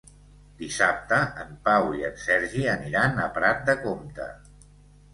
Dissabte 0.61 1.19
en 1.43 1.53
Pau 1.69 1.87
i 1.99 2.03
en 2.09 2.19
Sergi 2.23 2.67
aniran 2.75 3.25
a 3.29 3.31
Prat 3.39 3.65
de 3.71 3.81
Comte. 3.89 4.31